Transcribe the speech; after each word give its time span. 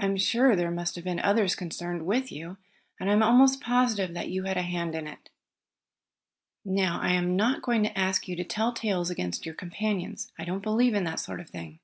I 0.00 0.06
am 0.06 0.16
sure 0.16 0.56
there 0.56 0.72
must 0.72 0.96
have 0.96 1.04
been 1.04 1.20
others 1.20 1.54
concerned 1.54 2.06
with 2.06 2.32
you, 2.32 2.56
and 2.98 3.08
I 3.08 3.12
am 3.12 3.22
almost 3.22 3.60
positive 3.60 4.12
that 4.12 4.28
you 4.28 4.42
had 4.42 4.56
a 4.56 4.62
hand 4.62 4.96
in 4.96 5.06
it. 5.06 5.30
"Now 6.64 6.98
I 7.00 7.12
am 7.12 7.36
not 7.36 7.62
going 7.62 7.84
to 7.84 7.96
ask 7.96 8.26
you 8.26 8.34
to 8.34 8.42
tell 8.44 8.72
tales 8.72 9.10
against 9.10 9.46
your 9.46 9.54
companions. 9.54 10.32
I 10.36 10.44
don't 10.44 10.58
believe 10.58 10.94
in 10.94 11.04
that 11.04 11.20
sort 11.20 11.38
of 11.38 11.50
thing. 11.50 11.78